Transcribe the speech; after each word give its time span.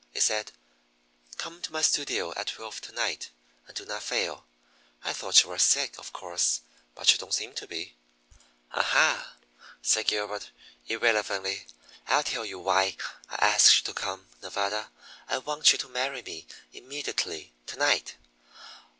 It 0.15 0.23
said: 0.23 0.51
'Come 1.37 1.61
to 1.61 1.71
my 1.71 1.83
studio 1.83 2.33
at 2.35 2.47
twelve 2.47 2.81
to 2.81 2.91
night, 2.91 3.29
and 3.67 3.77
do 3.77 3.85
not 3.85 4.01
fail.' 4.01 4.47
I 5.03 5.13
thought 5.13 5.43
you 5.43 5.49
were 5.49 5.59
sick, 5.59 5.93
of 5.99 6.11
course, 6.11 6.61
but 6.95 7.11
you 7.13 7.19
don't 7.19 7.35
seem 7.35 7.53
to 7.53 7.67
be." 7.67 7.95
"Aha!" 8.71 9.33
said 9.83 10.07
Gilbert 10.07 10.49
irrelevantly. 10.87 11.67
"I'll 12.07 12.23
tell 12.23 12.45
you 12.45 12.57
why 12.57 12.97
I 13.29 13.45
asked 13.47 13.77
you 13.77 13.83
to 13.83 13.93
come, 13.93 14.25
Nevada. 14.41 14.89
I 15.29 15.37
want 15.37 15.71
you 15.71 15.77
to 15.77 15.87
marry 15.87 16.23
me 16.23 16.47
immediately 16.73 17.53
to 17.67 17.75
night. 17.77 18.15